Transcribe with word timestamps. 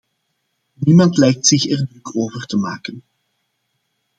Niemand 0.73 1.17
lijkt 1.17 1.47
zich 1.47 1.69
er 1.71 1.87
druk 1.87 2.15
over 2.15 2.45
te 2.45 2.57
maken. 2.57 3.03